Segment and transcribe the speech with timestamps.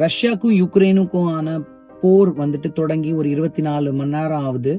[0.00, 1.54] ரஷ்யாக்கும் யுக்ரைனுக்கும் ஆன
[2.02, 4.72] போர் வந்துட்டு தொடங்கி ஒரு இருபத்தி நாலு மணி நேரம் ஆகுது.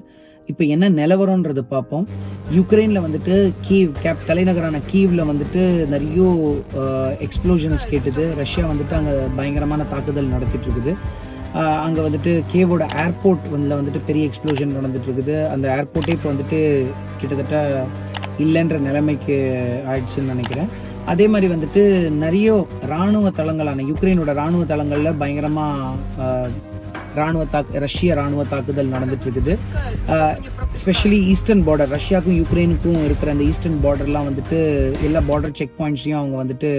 [0.52, 2.06] இப்போ என்ன நிலவரம்ன்றது பார்ப்போம்.
[2.56, 3.36] யுக்ரைனில் வந்துட்டு
[3.68, 5.62] கீவ் கேப் தலைநகரான கீவில் வந்துட்டு
[5.94, 6.24] நிறைய
[7.26, 8.24] எக்ஸ்ப்ளோஷன்ஸ் கேட்டுது.
[8.42, 10.94] ரஷ்யா வந்துட்டு அங்கே பயங்கரமான தாக்குதல் நடத்திட்டு இருக்குது.
[11.86, 15.36] அங்கே வந்துட்டு கேவோட ஏர்போர்ட் வந்து வந்துட்டு பெரிய எக்ஸ்ப்ளோஷன் நடந்துட்டு இருக்குது.
[15.54, 16.60] அந்த ஏர்போர்ட்டே இப்போ வந்துட்டு
[17.20, 17.86] கிட்டத்தட்ட
[18.46, 19.38] இல்லைன்ற நிலைமைக்கு
[19.92, 20.72] ஆயிடுச்சுன்னு நினைக்கிறேன்.
[21.12, 21.82] அதே மாதிரி வந்துட்டு
[22.24, 22.50] நிறைய
[22.92, 26.52] ராணுவ தளங்களான யுக்ரைனோட ராணுவ தளங்களில் பயங்கரமாக
[27.20, 29.54] ராணுவ தாக்கு ரஷ்ய ராணுவ தாக்குதல் நடந்துட்டு இருக்குது.
[30.82, 34.60] ஸ்பெஷலி ஈஸ்டர்ன் பார்டர் ரஷ்யாவுக்கும் யுக்ரைனுக்கும் இருக்கிற அந்த ஈஸ்டர்ன் பார்டர்லாம் வந்துட்டு
[35.08, 36.72] எல்லா பார்டர் செக் பாயிண்ட்ஸையும் அவங்க வந்துட்டு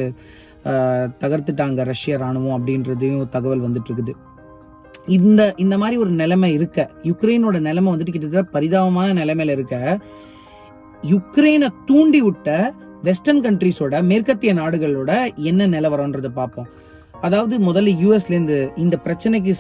[1.23, 4.15] தகர்த்துட்டாங்க ரஷ்ய ராணுவம் அப்படின்றதையும் தகவல் வந்துட்டு இருக்குது.
[5.17, 9.77] இந்த இந்த மாதிரி ஒரு நிலைமை இருக்க யுக்ரைனோட நிலைமை வந்துட்டு கிட்டத்தட்ட பரிதாபமான நிலைமையில இருக்க
[11.13, 12.51] யுக்ரைனை தூண்டி விட்ட
[13.07, 15.13] வெஸ்டர்ன் கண்ட்ரிஸோட மேற்கத்திய நாடுகளோட
[15.51, 16.69] என்ன நிலவரம்ன்றது பார்ப்போம்.
[17.27, 19.53] அதாவது முதல்ல யூஎஸ்ல இருந்து இந்த பிரச்சனைக்கு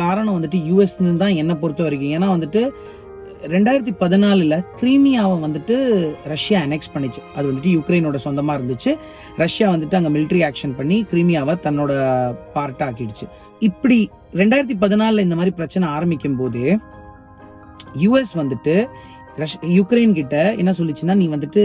[0.00, 2.12] காரணம் வந்துட்டு யூஎஸ் தான் என்ன பொறுத்த வரைக்கும்.
[2.16, 2.62] ஏன்னா வந்துட்டு
[3.54, 5.76] ரெண்டாயிரத்தி பதினாலுல கிரீமியாவை வந்துட்டு
[6.32, 7.22] ரஷ்யா அனெக்ஸ் பண்ணிச்சு.
[7.36, 8.90] அது வந்துட்டு யுக்ரைனோட சொந்தமா இருந்துச்சு.
[9.42, 11.92] ரஷ்யா வந்துட்டு அங்க மிலிட்ரி ஆக்ஷன் பண்ணி கிரீமியாவை தன்னோட
[12.56, 13.26] பார்ட்டாக ஆக்கிடுச்சு.
[13.68, 13.98] இப்படி
[14.40, 16.62] ரெண்டாயிரத்தி பதினாலுல இந்த மாதிரி பிரச்சனை ஆரம்பிக்கும் போது
[18.02, 18.74] யுஎஸ் வந்துட்டு
[19.36, 21.62] ரஷ் யுக்ரைன் கிட்ட என்ன சொல்லிச்சுன்னா நீ வந்துட்டு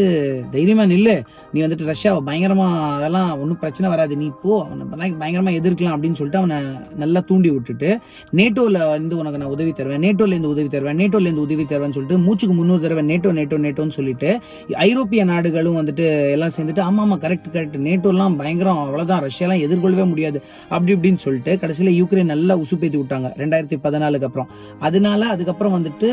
[0.50, 1.24] தைரியமா நில்லு.
[1.54, 4.18] நீ வந்துட்டு ரஷ்யாவை பயங்கரமா அதெல்லாம் ஒன்றும் பிரச்சனை வராது.
[4.18, 6.58] நீ போ அவனை பயங்கரமா எதிர்க்கலாம் அப்படின்னு சொல்லிட்டு அவனை
[6.96, 8.00] நல்லா தூண்டி விட்டுட்டு
[8.36, 12.18] நேட்டோல இருந்து உனக்கு நான் உதவி தருவேன் நேட்டோல இருந்து உதவி தருவேன் நேட்டோல இருந்து உதவி தருவேன்னு சொல்லிட்டு
[12.18, 14.40] மூச்சுக்கு முன்னூறு தடவை நேட்டோ நேட்டோ நேட்டோன்னு சொல்லிட்டு
[14.74, 19.24] ஐரோப்பிய நாடுகளும் வந்துட்டு எல்லாம் சேர்ந்துட்டு ஆமா ஆமா கரெக்ட் கரெக்ட் நேட்டோலாம் பயங்கரம் அவ்வளவுதான்.
[19.24, 20.42] ரஷ்யாலாம் எதிர்கொள்ளவே முடியாது.
[20.70, 24.48] அப்படி இப்படின்னு சொல்லிட்டு கடைசியில யுக்ரைன் நல்லா உசுப்பேத்தி விட்டாங்க ரெண்டாயிரத்தி பதினாலுக்கு அப்புறம்.
[24.80, 26.10] அதனால அதுக்கப்புறம் வந்துட்டு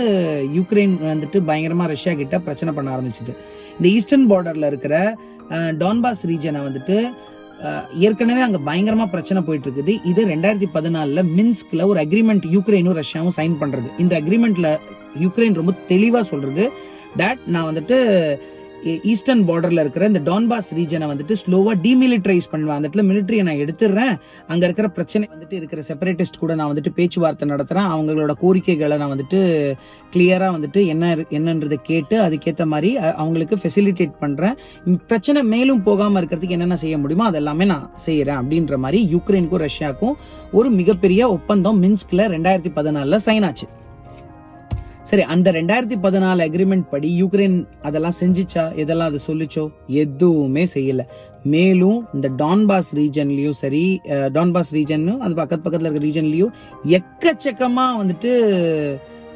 [0.58, 3.32] யுக்ரைன் வந்துட்டு பயங்கரமாக ரஷ்யா கிட்ட பிரச்சனை பண்ண ஆரம்பிச்சது.
[3.78, 4.96] இந்த ஈஸ்டர்ன் பார்டரில் இருக்கிற
[5.78, 6.96] டான்பாஸ் ரீஜனை வந்துட்டு
[8.06, 13.54] ஏற்கனவே அங்கே பயங்கரமாக பிரச்சனை போயிட்டு இருக்குது இது ரெண்டாயிரத்தி பதினாலில் மின்ஸ்கில் ஒரு அக்ரிமெண்ட் யுக்ரைனும் ரஷ்யாவும் சைன்
[13.60, 14.70] பண்ணுறது இந்த அக்ரிமெண்ட்டில்
[15.20, 16.64] யுக்ரைன் ரொம்ப தெளிவாக சொல்கிறது
[17.16, 17.96] தட் நான் வந்துட்டு
[19.12, 22.76] ஈஸ்டர்ன் பார்டர்ல இருக்கிற இந்த டான்பாஸ் ரீஜனை வந்துட்டு ஸ்லோவா டீமிலிட்டரைஸ் பண்ணுவேன்.
[22.76, 24.14] அந்த இடத்துல மிலிட்டரியை நான் எடுத்துடுறேன்
[24.52, 27.88] அங்க இருக்கிற பிரச்சனை வந்துட்டு இருக்கிற செப்பரேட்டிஸ்ட் கூட நான் வந்துட்டு பேச்சுவார்த்தை நடத்துறேன்.
[27.94, 29.40] அவங்களோட கோரிக்கைகளை நான் வந்துட்டு
[30.16, 32.90] கிளியரா வந்துட்டு என்ன என்னன்றதை கேட்டு அதுக்கேற்ற மாதிரி
[33.22, 34.56] அவங்களுக்கு ஃபெசிலிட்டேட் பண்றேன்.
[35.12, 40.18] பிரச்சனை மேலும் போகாம இருக்கிறதுக்கு என்னென்ன செய்ய முடியுமோ அதெல்லாமே நான் செய்யறேன் அப்படின்ற மாதிரி யுக்ரைனுக்கும் ரஷ்யாவுக்கும்
[40.52, 43.68] ஒரு மிகப்பெரிய ஒப்பந்தம் மின்ஸ்க்ல ரெண்டாயிரத்தி பதினாலுல சைன் ஆச்சு.
[45.08, 48.62] சரி அந்த ரெண்டாயிரத்தி பதினாலு அக்ரிமெண்ட் படி யுக்ரைன் அதெல்லாம் செஞ்சிச்சா?
[48.82, 49.64] எதெல்லாம் அது சொல்லிச்சோ?
[49.86, 51.02] எதுவுமே செய்யல.
[51.54, 54.00] மேலும் இந்த டான்பாஸ் ரீஜன்லயும் சரி
[54.36, 56.54] டான்பாஸ் ரீஜன்னும் அது பக்கத்து பக்கத்துல இருக்க ரீஜன்லயும்
[56.98, 58.32] எக்கச்சக்கமா வந்துட்டு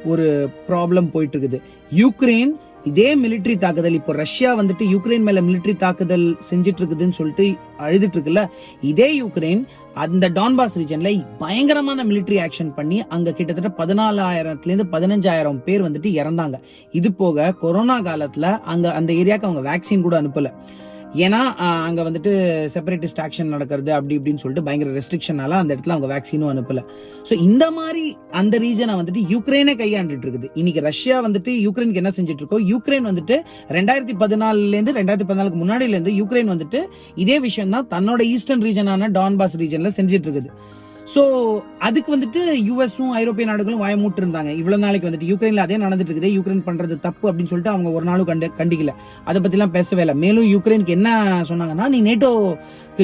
[0.04, 0.26] ஒரு
[0.68, 1.60] ப்ராப்ளம் போயிட்டு இருக்குது.
[1.94, 2.54] யுக்ரைன்
[2.88, 7.46] இதே மிலிட்டரி தாக்குதல் இப்போ ரஷ்யா வந்துட்டு யுக்ரைன் மேல மிலிட்டரி தாக்குதல் செஞ்சுட்டு இருக்குதுன்னு சொல்லிட்டு
[7.78, 8.42] அழுதுட்டு இருக்குல்ல
[8.90, 9.62] இதே யுக்ரைன்
[10.04, 16.58] அந்த டான்பாஸ் ரீஜன்ல பயங்கரமான மிலிட்டரி ஆக்ஷன் பண்ணி அங்க கிட்டத்தட்ட பதினாலாயிரத்துல இருந்து பதினஞ்சாயிரம் பேர் வந்துட்டு இறந்தாங்க.
[16.92, 20.50] இது போக கொரோனா காலத்துல அங்க அந்த ஏரியாவுக்கு அவங்க வேக்சின் கூட அனுப்பல.
[21.14, 21.40] ஏன்னா
[21.88, 22.32] அங்கே வந்துட்டு
[22.74, 26.82] செப்பரேட்டிஸ்ட் ஆக்ஷன் நடக்கிறது அப்படி இப்படின்னு சொல்லிட்டு பயங்கர ரெஸ்ட்ரிக்ஷனால அந்த இடத்துல அவங்க வேக்சினும் அனுப்பல.
[27.28, 28.04] ஸோ இந்த மாதிரி
[28.40, 30.50] அந்த ரீஜனை வந்துட்டு யுக்ரைனே கையாண்டுட்டு இருக்குது.
[30.54, 33.38] இன்னைக்கு ரஷ்யா வந்துட்டு யூக்ரைனுக்கு என்ன செஞ்சுட்டு இருக்கோ யூக்ரைன் வந்துட்டு
[33.78, 36.82] ரெண்டாயிரத்தி பதினாலுலேருந்து ரெண்டாயிரத்தி பதினாலுக்கு முன்னாடிலேருந்து யூக்ரைன் வந்துட்டு
[37.24, 40.50] இதே விஷயம் தான் தன்னோட ஈஸ்டர்ன் ரீஜனான டான்பாஸ் ரீஜன்ல செஞ்சுட்டு இருக்குது.
[41.14, 41.22] ஸோ
[41.78, 46.66] அதுக்கு வந்துட்டு யூஎஸும் ஐரோப்பிய நாடுகளும் வாயமூட்டு இருந்தாங்க இவ்வளோ நாளைக்கு வந்துட்டு யூக்ரைனில் அதே நடந்துட்டு இருக்குது யூக்ரைன்
[46.66, 48.94] பண்ணுறது தப்பு அப்படின்னு சொல்லிட்டு அவங்க ஒரு நாளும் கண்டு கண்டிக்கல.
[49.24, 50.14] அதை பற்றிலாம் பேசவே இல்லை.
[50.14, 51.08] மேலும் யூக்ரைனுக்கு என்ன
[51.48, 52.30] சொன்னாங்கன்னா நீ நேட்டோ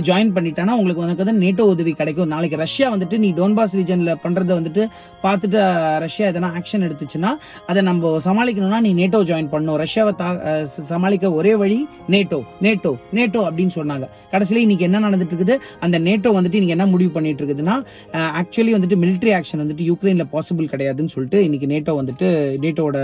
[0.01, 2.27] ஜாயின் பண்ணிட்டானா உங்களுக்கு உனக்கு வந்து நேட்டோ உதவி கிடைக்கும்.
[2.27, 4.83] நாளைக்கு ரஷ்யா வந்துட்டு நீ டோன்பாஸ் ரீஜன்ல பண்ணுறத வந்துட்டு
[5.23, 5.59] பார்த்துட்டு
[5.99, 7.31] ரஷ்யா எதனா ஆக்ஷன் எடுத்துச்சுன்னா
[7.67, 9.79] அதை நம்ம சமாளிக்கணும்னா நீ நேட்டோ ஜாயின் பண்ணும்.
[9.79, 11.79] ரஷ்யாவை தா- சமாளிக்க ஒரே வழி
[12.09, 14.09] நேட்டோ நேட்டோ நேட்டோ அப்படின்னு சொன்னாங்க.
[14.31, 17.75] கடைசியில் இன்னைக்கு என்ன நடந்துட்டு இருக்குது அந்த நேட்டோ வந்துட்டு இன்னைக்கு என்ன முடிவு பண்ணிட்டு இருக்குதுன்னா
[18.13, 22.29] ஆக்சுவலி வந்துட்டு மிலிட்ரி ஆக்ஷன் வந்துட்டு யூக்ரைனில் பாசிபிள் கிடையாதுன்னு சொல்லிட்டு இன்னைக்கு நேட்டோ வந்துட்டு
[22.59, 22.99] நேட்டோட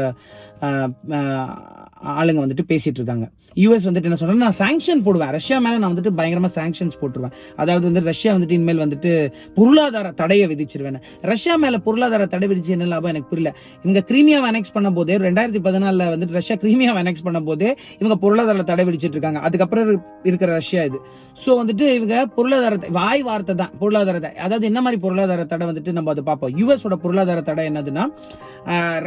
[2.21, 3.27] ஆளுங்க வந்துட்டு பேசிட்டு இருக்காங்க
[3.61, 5.31] யூஎஸ் வந்துட்டு என்ன சொல்றாங்க நான் சாங்ஷன் போடுவேன்.
[5.37, 7.33] ரஷ்யா மேல நான் வந்துட்டு பயங்கரமா சாங்ஷன்ஸ் போட்டுருவேன்.
[7.63, 9.11] அதாவது வந்து ரஷ்யா வந்துட்டு இனிமேல் வந்துட்டு
[9.57, 10.99] பொருளாதார தடையை விதிச்சிருவேன்
[11.31, 13.51] ரஷ்யா மேல பொருளாதார தடை விதிச்சு என்ன லாபம் எனக்கு புரியல.
[13.85, 17.71] இவங்க கிரீமியா அனெக்ஸ் பண்ண போதே ரெண்டாயிரத்தி பதினாலுல வந்துட்டு ரஷ்யா கிரீமியா அனெக்ஸ் பண்ண போதே
[18.01, 19.91] இவங்க பொருளாதார தடை விதிச்சிட்டு இருக்காங்க அதுக்கப்புறம்
[20.31, 21.01] இருக்கிற ரஷ்யா இது.
[21.43, 24.33] சோ வந்துட்டு இவங்க பொருளாதார வாய் வார்த்தை தான் பொருளாதார தடை.
[24.47, 26.55] அதாவது என்ன மாதிரி பொருளாதார தடை வந்துட்டு நம்ம அதை பார்ப்போம்.
[26.61, 28.07] யூஎஸோட பொருளாதார தடை என்னதுன்னா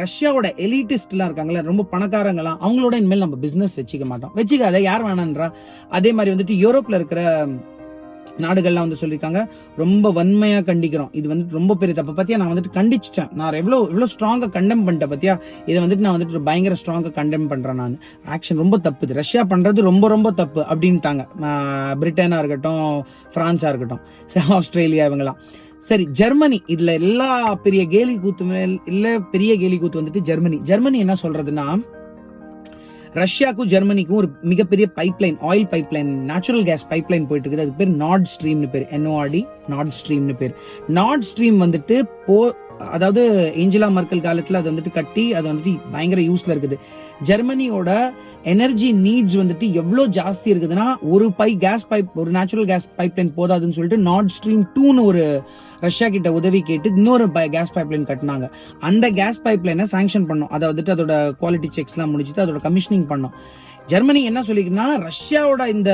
[0.02, 4.32] ரஷ்யாவோட எலிட்டிஸ்ட்லாம் இருக்காங்கல்ல ரொம்ப பணக்காரங்களாம் அவங்களோட இனிமேல் நம்ம பிசினஸ் வச்சுக்க மாட்டோம்.
[4.34, 5.52] வச்சுக்காத யார் வேணான்றா.
[5.90, 7.46] அதே மாதிரி வந்துட்டு யூரோப்ல இருக்கிற
[8.38, 9.40] நாடுகள்லாம் வந்து சொல்லியிருக்காங்க
[9.76, 11.08] ரொம்ப வன்மையா கண்டிக்கிறோம்.
[11.12, 12.22] இது வந்துட்டு ரொம்ப பெரிய தப்பு.
[12.22, 13.32] பத்தியா நான் வந்துட்டு கண்டிச்சிட்டேன்.
[13.40, 15.34] நான் எவ்வளவு எவ்வளவு ஸ்ட்ராங்கா கண்டெம் பண்ணிட்டேன் பத்தியா.
[15.66, 17.98] இதை வந்துட்டு நான் வந்துட்டு பயங்கர ஸ்ட்ராங்கா கண்டெம் பண்றேன் நான்.
[18.34, 19.14] ஆக்ஷன் ரொம்ப தப்பு இது.
[19.14, 21.24] ரஷ்யா பண்றது ரொம்ப ரொம்ப தப்பு அப்படின்ட்டாங்க.
[22.00, 24.00] பிரிட்டனா இருக்கட்டும் பிரான்ஸா இருக்கட்டும்
[24.58, 25.38] ஆஸ்திரேலியா இவங்கலாம்
[25.88, 26.58] சரி ஜெர்மனி.
[26.74, 27.30] இதுல எல்லா
[27.64, 28.44] பெரிய கேலி கூத்து
[28.92, 30.58] இல்ல பெரிய கேலி கூத்து வந்துட்டு ஜெர்மனி.
[30.70, 31.66] ஜெர்மனி என்ன சொல்றதுன்னா
[33.20, 38.28] ரஷ்யாக்கும் ஜெர்மனிக்கும் ஒரு மிகப்பெரிய pipeline oil pipeline natural gas pipeline போயிட்டு இருக்குது அதுக்கு பேர் நார்ட்
[38.32, 38.86] ஸ்ட்ரீம்னு பேர்.
[38.96, 40.54] என்ஓஆர்டி நார்ட் ஸ்ட்ரீம்னு பேர்.
[40.98, 41.96] நார்ட் ஸ்ட்ரீம் வந்துட்டு
[42.26, 42.38] போ
[42.94, 43.22] அதாவது
[43.62, 46.76] ஏஞ்சலா மர்க்கல் காலத்தில் அது வந்துட்டு கட்டி அது வந்துட்டு பயங்கர யூஸ்ல இருக்குது.
[47.28, 47.90] ஜெர்மனியோட
[48.52, 53.76] எனர்ஜி நீட்ஸ் வந்துட்டு எவ்வளோ ஜாஸ்தி இருக்குதுன்னா ஒரு பை கேஸ் பைப் ஒரு நேச்சுரல் கேஸ் பைப்லைன் போதாதுன்னு
[53.78, 55.42] சொல்லிட்டு நார்ட் ஸ்ட்ரீம் டூன்னு ஒரு
[55.80, 57.26] ரஷ்யா கிட்ட உதவி கேட்டு இன்னொரு
[57.56, 58.48] கேஸ் பைப்லைன் கட்டினாங்க.
[58.80, 60.52] அந்த கேஸ் பைப்லைனை சாங்ஷன் பண்ணோம்.
[60.56, 63.36] அதை வந்துட்டு அதோட குவாலிட்டி செக்ஸ்லாம் முடிச்சுட்டு அதோட கமிஷனிங் பண்ணோம்.
[63.86, 65.92] ஜெர்மனி என்ன சொல்லிக்குன்னா ரஷ்யாவோட இந்த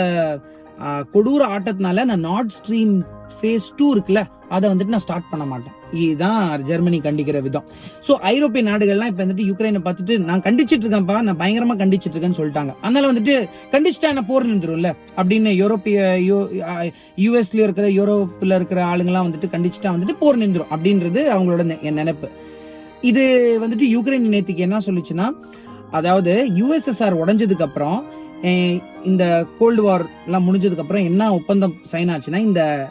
[1.14, 2.94] கொடூர ஆட்டத்தினால நான் நார்ட் ஸ்ட்ரீம்
[3.36, 5.76] ஃபேஸ் டூ இருக்குல்ல அதை வந்துட்டு நான் ஸ்டார்ட் பண்ண மாட்டேன்.
[5.92, 7.64] இதுதான் ஜெர்மனி கண்டிக்கிற விதம்.
[8.08, 12.74] ஸோ ஐரோப்பிய நாடுகள்லாம் இப்போ வந்துட்டு யுக்ரைனை பார்த்துட்டு நான் கண்டிச்சிட்டு இருக்கேன்ப்பா நான் பயங்கரமா கண்டிச்சிட்டு இருக்கேன்னு சொல்லிட்டாங்க.
[12.80, 15.98] அதனால வந்துட்டு கண்டிச்சிட்டா என்ன போர் நின்றும்ல அப்படின்னு யூரோப்பிய
[17.16, 22.28] யூஎஸ்ல இருக்கிற யூரோப்பில் இருக்கிற ஆளுங்கெல்லாம் வந்துட்டு கண்டிச்சிட்டா வந்துட்டு போர் நின்றும் அப்படின்றது அவங்களோட நெ- என் நினைப்பு.
[23.00, 23.22] இது
[23.62, 25.30] வந்துட்டு யுக்ரைன் நேற்றுக்கு என்ன சொல்லுச்சுன்னா
[25.90, 28.04] அதாவது யுஎஸ்எஸ்ஆர் உடஞ்சதுக்கு அப்புறம்
[29.04, 32.90] இந்த கோல்டு வார்லாம் முடிஞ்சதுக்கப்புறம் முடிஞ்சதுக்கு அப்புறம் என்ன ஒப்பந்தம் சைன் ஆச்சுன்னா இந்த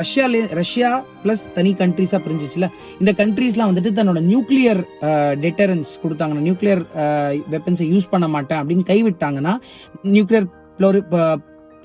[0.00, 0.90] ரஷ்யாலே ரஷ்யா
[1.24, 2.66] பிளஸ் தனி கண்ட்ரீஸா பிரிஞ்சிச்சுல.
[3.00, 4.80] இந்த கண்ட்ரீஸ்லாம் வந்துட்டு தன்னோட நியூக்ளியர்
[5.44, 6.82] டெட்டரன்ஸ் கொடுத்தாங்கன்னா நியூக்ளியர்
[7.54, 9.54] வெப்பன்ஸை யூஸ் பண்ண மாட்டேன் அப்படின்னு கைவிட்டாங்கன்னா
[10.16, 10.48] நியூக்ளியர்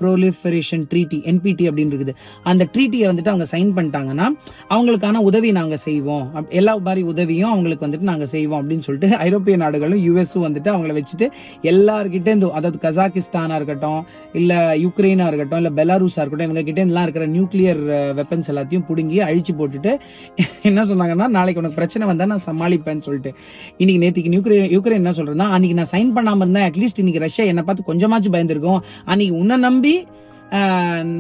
[0.01, 2.13] ப்ரோலிஃபரேஷன் ட்ரீட்டி என்பிடி அப்படின்னு இருக்குது
[2.44, 4.28] அந்த ட்ரீட்டியை வந்துட்டு அவங்க சைன் பண்ணிட்டாங்கன்னா
[4.69, 6.31] அவங்களுக்கான உதவி நாங்கள் செய்வோம்.
[6.36, 10.94] அப்- எல்லா மாதிரி உதவியும் அவங்களுக்கு வந்துட்டு நாங்கள் செய்வோம் அப்படின்னு சொல்லிட்டு ஐரோப்பிய நாடுகளும் யூஎஸும் வந்துட்டு அவங்கள
[10.94, 11.28] வச்சுட்டு
[11.62, 14.01] எல்லார்கிட்ட இந்த அதாவது கசாகிஸ்தானா இருக்கட்டும்
[14.34, 17.81] இல்லை யுக்ரைனாக இருக்கட்டும் இல்லை பெலாரூஸாக இருக்கட்டும் இவங்க கிட்ட எல்லாம் இருக்கிற நியூக்ளியர்
[18.19, 19.92] வெப்பன்ஸ் எல்லாத்தையும் பிடுங்கி அழிச்சு போட்டுட்டு
[20.62, 23.31] என்ன சொன்னாங்கன்னா நாளைக்கு உனக்கு பிரச்சனை வந்தால் நான் சமாளிப்பேன்னு சொல்லிட்டு.
[23.78, 27.63] இன்னைக்கு நேற்றுக்கு நியூக்ரைன் யுக்ரைன் என்ன சொல்கிறேன்னா அன்னைக்கு நான் சைன் பண்ணாமல் இருந்தேன் அட்லீஸ்ட் இன்னைக்கு ரஷ்யா என்னை
[27.63, 28.80] பார்த்து கொஞ்சமாச்சும் பயந்துருக்கும்.
[29.06, 29.95] அன்னைக்கு உன்னை நம்பி நம்பி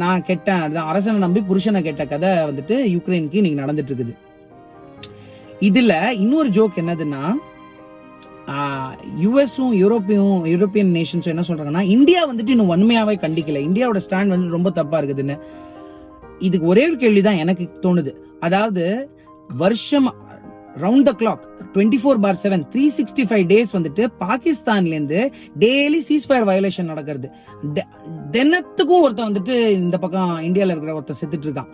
[0.01, 0.61] நான் கெட்டேன்.
[0.65, 4.13] அதுதான் அரசனை நம்பி புருஷனை கெட்ட கதை வந்துட்டு யுக்ரைனுக்கு இன்னைக்கு நடந்துட்டு இருக்குது
[5.67, 5.93] இதுல
[6.23, 7.23] இன்னொரு ஜோக் என்னதுன்னா
[9.23, 13.59] யுஎஸும் யூரோப்பியும் யூரோப்பியன் நேஷன்ஸும் என்ன சொல்றாங்கன்னா இந்தியா வந்துட்டு இன்னும் வன்மையாவே கண்டிக்கல.
[13.67, 15.37] இந்தியாவோட ஸ்டாண்ட் வந்து ரொம்ப தப்பா இருக்குதுன்னு.
[16.47, 18.13] இதுக்கு ஒரே ஒரு கேள்விதான் எனக்கு தோணுது.
[18.47, 18.85] அதாவது
[19.63, 20.09] வருஷம்
[20.81, 21.43] round the clock
[21.73, 27.29] twenty four by seven three sixty five days வந்துட்டு பாகிஸ்தான்லேருந்து டெய்லி டெய்லி சீஸ்ஃபயர் வயலேஷன் நடக்கிறது
[28.31, 31.69] தினத்துக்கும் ஒருத்தன் வந்துட்டு இந்த பக்கம் இந்தியாவில் இருக்கிற ஒருத்தன் செத்துட்டு இருக்கான்.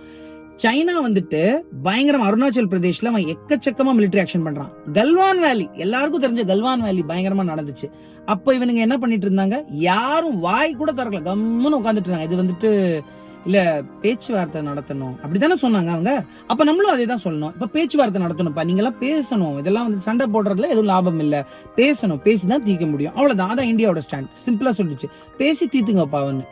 [0.64, 4.72] சைனா வந்துட்டு பயங்கரம் அருணாச்சல் பிரதேஷ்ல அவன் எக்கச்சக்கமா மிலிட்டரி ஆக்ஷன் பண்றான்.
[4.94, 7.90] கல்வான் வேலி எல்லாருக்கும் தெரிஞ்ச கல்வான் வேலி பயங்கரமா நடந்துச்சு.
[8.26, 9.64] அப்ப இவனுங்க என்ன பண்ணிட்டு இருந்தாங்க?
[9.70, 11.22] யாரும் வாய் கூட திறக்கல.
[11.30, 12.24] கம்முன்னு உட்காந்துட்டு இருந்தாங்க.
[12.24, 13.02] இது வந்துட்டு
[13.46, 15.14] இல்ல பேச்சுவார்த்தை நடத்தணும்.
[15.22, 16.24] அப்படித்தானே சொன்னாங்க அவங்க?
[16.48, 17.54] அப்ப நம்மளும் அதே தான் சொல்லணும்.
[17.54, 18.64] இப்ப பேச்சுவார்த்தை நடத்தணும்ப்பா.
[18.64, 19.58] நீங்க எல்லாம் பேசணும்.
[19.60, 21.48] இதெல்லாம் வந்து சண்டை போடுறதுல எதுவும் லாபம் இல்ல.
[21.76, 22.18] பேசணும்.
[22.18, 23.14] பேசி தான் தீர்க்க முடியும்.
[23.14, 23.52] அவ்வளவுதான்.
[23.56, 26.46] அதான் இந்தியாவோட ஸ்டாண்ட் சிம்பிளா சொல்லிச்சு பேசி தீர்த்துங்கப்பா அவனு.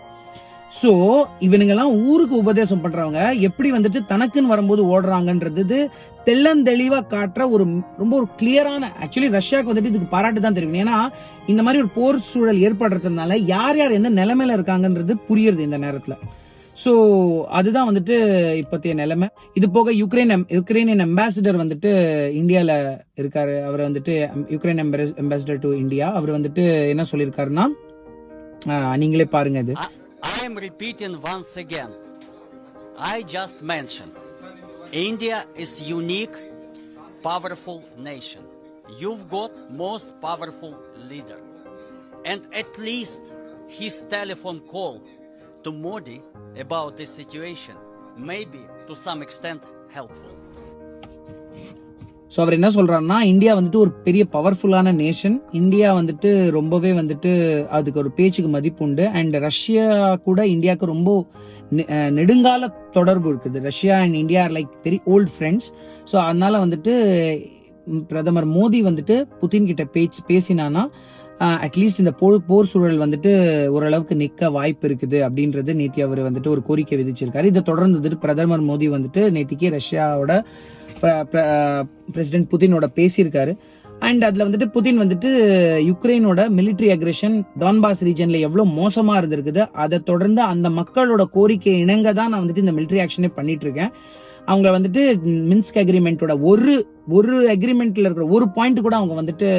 [0.82, 0.92] சோ
[1.40, 3.40] இவனுங்கெல்லாம் ஊருக்கு உபதேசம் பண்றவங்க.
[3.40, 5.90] எப்படி வந்துட்டு தனக்குன்னு வரும்போது ஓடுறாங்கன்றது
[6.26, 7.64] தெள்ளந்தெளிவா காட்டுற ஒரு
[7.98, 11.10] ரொம்ப ஒரு கிளியரான ஆக்சுவலி ரஷ்யாவுக்கு வந்துட்டு இதுக்கு பாராட்டு தான் தெரியும் ஏன்னா
[11.48, 16.16] இந்த மாதிரி ஒரு போர் சூழல் ஏற்படுறதுனால யார் யார் எந்த நிலைமையில இருக்காங்கன்றது புரியுறது இந்த நேரத்துல.
[16.78, 16.92] சோ
[17.50, 18.16] அதுதான் வந்துட்டு
[18.62, 21.92] இப்பத்திய நிலைமை இது போக யுக்ரைன் em- யுக்ரைனியன் அம்பாசிடர் வந்துட்டு
[22.34, 22.72] இந்தியால
[23.18, 24.16] இருக்காரு அவர் வந்துட்டு
[24.50, 27.66] யுக்ரைன் அம்பாசிடர் டு இந்தியா அவர் வந்துட்டு என்ன சொல்லியிருக்காருன்னா
[28.68, 29.76] ஆஹ், நீங்களே பாருங்க இது
[30.30, 31.92] I am repeating once again.
[33.08, 34.16] I just mentioned
[35.04, 36.38] India is unique,
[37.24, 38.44] powerful nation.
[39.00, 40.74] You've got most powerful
[41.10, 41.40] leader.
[42.26, 43.22] And at least
[43.72, 44.96] his telephone call
[45.64, 46.18] to Modi
[46.60, 47.76] about this situation.
[48.20, 49.62] May be to some extent
[49.94, 50.34] helpful.
[52.36, 57.32] So அவர் என்ன சொல்கிறாருன்னா India வந்துட்டு ஒரு பெரிய பவர்ஃபுல்லான nation India வந்துட்டு ரொம்பவே வந்துட்டு
[57.68, 59.08] அதுக்கு ஒரு பேச்சுக்கு மதிப்பு உண்டு.
[59.08, 61.26] அண்ட் ரஷ்யா கூட இந்தியாவுக்கு ரொம்ப
[61.72, 61.88] நெ-
[62.18, 63.62] நெடுங்கால தொடர்பு இருக்குது.
[63.62, 65.70] Russia and India like very old friends
[66.12, 66.94] so அதனால வந்துட்டு
[68.08, 70.90] பிரதமர் மோடி வந்துட்டு புதின் கிட்ட பேச்சு பேசினானா
[71.40, 73.32] அட்லீஸ்ட் இந்த போர் போர் சூழல் வந்துட்டு
[73.70, 77.44] ஓரளவுக்கு நிக்க வாய்ப்பு இருக்குது அப்படின்றது நேத்தி அவர் வந்துட்டு ஒரு கோரிக்கை விதிச்சிருக்காரு.
[77.44, 80.34] இதை தொடர்ந்து வந்துட்டு பிரதமர் மோடி வந்துட்டு நேத்திக்கு ரஷ்யாவோட
[82.14, 83.54] பிரசிடென்ட் புதினோட பேசியிருக்காரு.
[84.00, 85.30] அண்ட் அதுல வந்துட்டு புதின் வந்துட்டு
[85.90, 92.30] யுக்ரைனோட மிலிட்டரி அக்ரெஷன் டான்பாஸ் ரீஜன்ல எவ்வளவு மோசமா இருந்திருக்குது அதை தொடர்ந்து அந்த மக்களோட கோரிக்கை இணங்க தான்
[92.30, 93.92] நான் வந்துட்டு இந்த மிலிட்டரி ஆக்ஷனே பண்ணிட்டு இருக்கேன்
[94.46, 95.02] அவங்க வந்துட்டு
[95.52, 96.76] மின்ஸ்க் அக்ரிமெண்ட்டோட ஒரு
[97.10, 99.50] ஒரு அக்ரிமெண்ட்ல இருக்கிற ஒரு பாயிண்ட் கூட அவங்க வந்துட்டு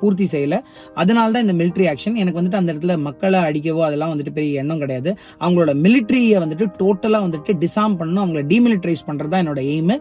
[0.00, 0.58] பூர்த்தி செய்யலை.
[1.02, 4.82] அதனால தான் இந்த மிலிட்ரி ஆக்ஷன் எனக்கு வந்துட்டு அந்த இடத்துல மக்களை அடிக்கவோ அதெல்லாம் வந்துட்டு பெரிய எண்ணம்
[4.84, 5.12] கிடையாது.
[5.42, 9.96] அவங்களோட மிலிட்ரியை வந்துட்டு டோட்டலாக வந்துட்டு டிசாம் பண்ணணும் அவங்கள டிமிலிட்ரைஸ் பண்ணுறது தான் என்னோட எய்மு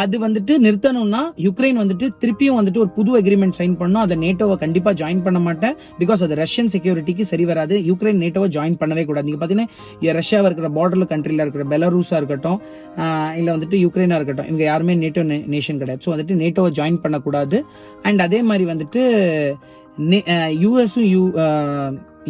[0.00, 4.04] அது வந்துட்டு நிறுத்தணும்னா யுக்ரைன் வந்துட்டு திருப்பியும் வந்துட்டு ஒரு புது அக்ரிமெண்ட் சைன் பண்ணணும்.
[4.06, 5.74] அதை நேட்டோவை கண்டிப்பாக ஜாயின் பண்ண மாட்டேன்.
[6.00, 7.76] பிகாஸ் அது ரஷ்யன் செக்யூரிட்டிக்கு சரி வராது.
[7.90, 9.26] யுக்ரைன் நேட்டோவை ஜாயின் பண்ணவே கூடாது.
[9.28, 12.58] நீங்கள் பார்த்தீங்கன்னா ரஷ்யாவில் இருக்கிற பார்டர்ல கண்ட்ரியில் இருக்கிற பெலரூஸாக இருக்கட்டும்
[13.40, 15.24] இல்லை வந்துட்டு யுக்ரைனாக இருக்கட்டும் இவங்க யாருமே நேட்டோ
[15.56, 16.02] நேஷன் கிடையாது.
[16.06, 17.60] ஸோ வந்துட்டு நேட்டோவை ஜாயின் பண்ணக்கூடாது.
[18.08, 19.02] அண்ட் அதே மாதிரி வந்துட்டு
[20.64, 21.22] யூஎஸும் யூ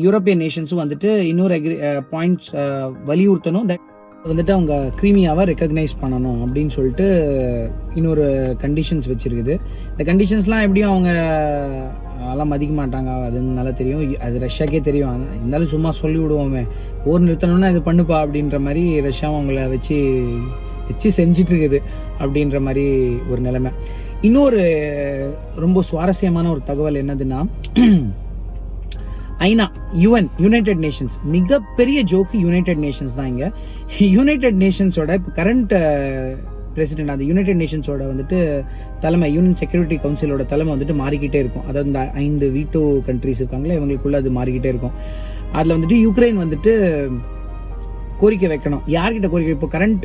[0.04, 1.74] யூரோப்பியன் நேஷன்ஸும் வந்துட்டு இன்னொரு அக்ரி
[2.12, 2.50] பாயிண்ட்ஸ்
[3.08, 3.66] வலியுறுத்தணும்.
[3.70, 3.88] தட்
[4.30, 7.06] வந்துட்டு அவங்க க்ரீமியாவை ரெக்கக்னைஸ் பண்ணணும் அப்படின்னு சொல்லிட்டு
[7.94, 8.24] இன்னொரு
[8.60, 9.54] கண்டிஷன்ஸ் வச்சிருக்குது.
[9.92, 11.10] இந்த கண்டிஷன்ஸ்லாம் எப்படியும் அவங்க
[12.24, 13.10] அதெல்லாம் மதிக்க மாட்டாங்க.
[13.28, 14.20] அதுன்னு நல்லா தெரியும்.
[14.20, 15.24] அது ரஷ்யாக்கே தெரியும்.
[15.38, 16.62] இருந்தாலும் சும்மா சொல்லி விடுவோமே.
[17.04, 19.98] போர் நிறுத்தணும்னா இது பண்ணுப்பா அப்படின்ற மாதிரி ரஷ்யாவும் அவங்கள வச்சு
[20.88, 21.80] வச்சு செஞ்சிட்ருக்குது
[22.20, 22.86] அப்படின்ற மாதிரி
[23.30, 23.72] ஒரு நிலைமை.
[24.20, 24.62] இன்னொரு
[25.64, 27.40] ரொம்ப சுவாரஸ்யமான ஒரு தகவல் என்னதுன்னா
[29.46, 29.66] ஐநா
[30.02, 33.48] யுஎன் யுனைடெட் நேஷன்ஸ் மிகப்பெரிய ஜோக்கு யுனைடெட் நேஷன்ஸ் தான் இங்கே.
[34.16, 35.72] யுனைடெட் நேஷன்ஸோட இப்போ கரண்ட்
[36.76, 38.38] பிரசிடென்ட் அந்த யுனைடெட் நேஷன்ஸோட வந்துட்டு
[39.04, 41.66] தலைமை யூனியன் செக்யூரிட்டி கவுன்சிலோட தலைமை வந்துட்டு மாறிக்கிட்டே இருக்கும்.
[41.68, 44.94] அதாவது இந்த ஐந்து வீட்டோ கண்ட்ரிஸ் இருக்காங்களே இவங்களுக்குள்ள அது மாறிக்கிட்டே இருக்கும்.
[45.58, 46.72] அதில் வந்துட்டு யுக்ரைன் வந்துட்டு
[48.22, 48.82] கோரிக்கை வைக்கணும்.
[48.94, 49.52] யார்கிட்ட கோரிக்கை?
[49.56, 50.04] இப்போ current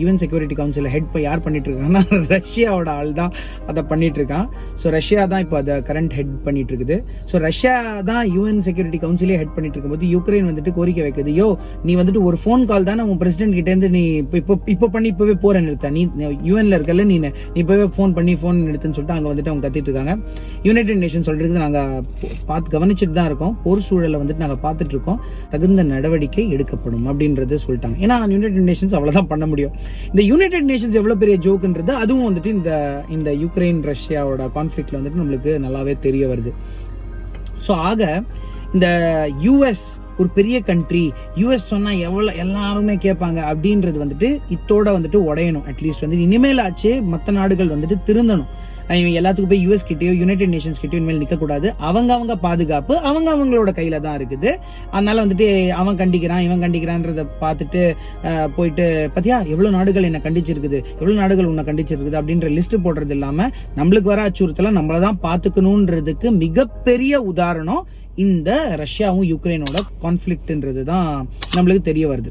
[0.00, 2.02] UN security council head இப்போ யார் பண்ணிட்டு இருக்காங்கன்னா
[2.34, 3.32] ரஷ்யாவோட ஆள் தான்
[3.70, 4.46] அதை பண்ணிட்டு இருக்கான்.
[4.80, 6.96] ஸோ ரஷ்யா தான் இப்போ அதை கரண்ட் ஹெட் பண்ணிட்டு இருக்குது.
[7.30, 7.74] ஸோ ரஷ்யா
[8.10, 11.32] தான் யுஎன் செக்யூரிட்டி கவுன்சிலே ஹெட் பண்ணிட்டு இருக்கும்போது யுக்ரைன் வந்துட்டு கோரிக்கை வைக்குது.
[11.40, 11.48] யோ
[11.86, 15.36] நீ வந்துட்டு ஒரு ஃபோன் கால் தானே உன் பிரசிடென்ட் கிட்டேருந்து நீ இப்போ இப்போ இப்போ பண்ணி இப்போவே
[15.44, 15.90] போற நிறுத்த.
[15.96, 16.02] நீ
[16.50, 17.30] யூஎன்ல இருக்கல நீ நீ
[17.64, 20.14] இப்போவே ஃபோன் பண்ணி ஃபோன் நிறுத்துன்னு சொல்லிட்டு அங்கே வந்துட்டு அவங்க கத்திட்டு இருக்காங்க.
[20.68, 22.04] யுனைடெட் நேஷன் சொல்றது நாங்கள்
[22.50, 23.56] பார்த்து கவனிச்சுட்டு தான் இருக்கோம்.
[23.64, 25.20] போர் சூழலை வந்துட்டு நாங்கள் பார்த்துட்டு இருக்கோம்.
[25.54, 27.06] தகுந்த நடவடிக்கை எடுக்கப்படும்.
[27.12, 27.96] அப்படின்றது சொல்லிட்டாங்க.
[28.04, 29.74] ஏன்னா யுனைடெட் நேஷன்ஸ் அவ்வளோதான் பண்ண முடியும்.
[30.10, 32.72] இந்த யுனைடெட் நேஷன்ஸ் எவ்வளோ பெரிய ஜோக்குன்றது அதுவும் வந்துட்டு இந்த
[33.16, 36.52] இந்த யுக்ரைன் ரஷ்யாவோட கான்ஃப்ளிக்டில் வந்துட்டு நம்மளுக்கு நல்லாவே தெரிய வருது.
[37.66, 38.22] ஸோ ஆக
[38.74, 38.88] இந்த
[39.46, 39.86] யூஎஸ்
[40.20, 41.02] ஒரு பெரிய கண்ட்ரி
[41.40, 45.66] யூஎஸ் சொன்னால் எவ்வளோ எல்லாருமே கேட்பாங்க அப்படின்றது வந்துட்டு இத்தோட வந்துட்டு உடையணும்.
[45.70, 48.50] அட்லீஸ்ட் வந்து இனிமேல் ஆச்சு மற்ற நாடுகள் வந்துட்டு திருந்தணும்.
[48.88, 53.72] இவங்க எல்லாத்துக்கும் போய் யூஎஸ் கிட்டயோ யுனைடெட் நேஷன்ஸ் கிட்டயோ இனிமேல் நிற்கக்கூடாது அவங்க அவங்க பாதுகாப்பு அவங்க அவங்களோட
[53.78, 54.50] கையில தான் இருக்குது.
[54.94, 55.48] அதனால வந்துட்டு
[55.80, 57.82] அவன் கண்டிக்கிறான் இவன் கண்டிக்கிறான்றத பார்த்துட்டு
[58.56, 60.80] போயிட்டு பாத்தியா எவ்வளவு நாடுகள் என்ன கண்டிச்சிருக்குது?
[61.00, 62.18] எவ்வளவு நாடுகள் உன்னை கண்டிச்சிருக்குது?
[62.22, 63.48] அப்படின்ற லிஸ்ட் போடுறது இல்லாம
[63.80, 67.84] நம்மளுக்கு வர அச்சுறுத்தலை நம்மளை தான் பார்த்துக்கணுன்றதுக்கு மிகப்பெரிய உதாரணம்
[68.26, 68.50] இந்த
[68.84, 71.08] ரஷ்யாவும் யுக்ரைனோட கான்ஃபிளிக்ட்ன்றது தான்
[71.56, 72.30] நம்மளுக்கு தெரிய வருது.